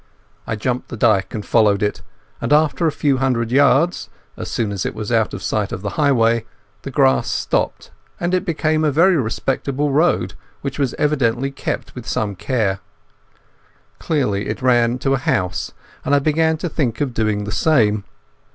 I 0.47 0.55
jumped 0.55 0.89
the 0.89 0.97
dyke 0.97 1.31
and 1.35 1.45
followed 1.45 1.83
it, 1.83 2.01
and 2.41 2.51
after 2.51 2.87
a 2.87 2.91
few 2.91 3.17
hundred 3.17 3.51
yards—as 3.51 4.49
soon 4.49 4.71
as 4.71 4.83
it 4.83 4.95
was 4.95 5.11
out 5.11 5.31
of 5.31 5.43
sight 5.43 5.71
of 5.71 5.83
the 5.83 5.91
highway—the 5.91 6.89
grass 6.89 7.29
stopped 7.29 7.91
and 8.19 8.33
it 8.33 8.43
became 8.43 8.83
a 8.83 8.91
very 8.91 9.15
respectable 9.15 9.91
road, 9.91 10.33
which 10.61 10.79
was 10.79 10.95
evidently 10.95 11.51
kept 11.51 11.93
with 11.93 12.07
some 12.07 12.35
care. 12.35 12.79
Clearly 13.99 14.47
it 14.47 14.63
ran 14.63 14.97
to 14.97 15.13
a 15.13 15.19
house, 15.19 15.71
and 16.03 16.15
I 16.15 16.17
began 16.17 16.57
to 16.57 16.67
think 16.67 16.99
of 16.99 17.13
doing 17.13 17.43
the 17.43 17.51
same. 17.51 18.03